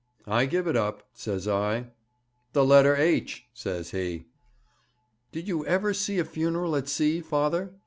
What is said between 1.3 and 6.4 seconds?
I. "The letter H," says he.' 'Did you ever see a